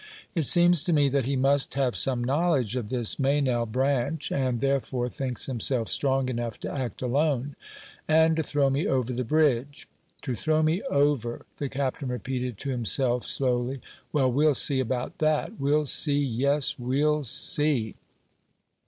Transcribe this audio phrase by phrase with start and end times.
[0.33, 4.59] It seems to me that he must have some knowledge of this Meynell branch, and
[4.59, 7.55] therefore thinks himself strong enough to act alone,
[8.07, 9.87] and to throw me over the bridge.
[10.23, 13.79] To throw me over," the Captain repeated to himself slowly.
[14.11, 15.59] "Well, we'll see about that.
[15.59, 17.93] We'll see; yes, we'll see."